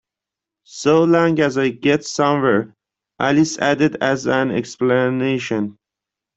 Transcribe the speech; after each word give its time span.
‘—so 0.65 1.03
long 1.03 1.39
as 1.39 1.59
I 1.59 1.69
get 1.69 2.03
somewhere,’ 2.03 2.73
Alice 3.19 3.59
added 3.59 3.97
as 4.01 4.25
an 4.25 4.49
explanation. 4.49 5.77